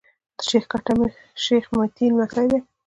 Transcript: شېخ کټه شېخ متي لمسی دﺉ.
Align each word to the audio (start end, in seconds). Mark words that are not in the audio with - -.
شېخ 0.47 0.63
کټه 0.71 0.93
شېخ 1.43 1.65
متي 1.75 2.05
لمسی 2.09 2.45
دﺉ. 2.49 2.61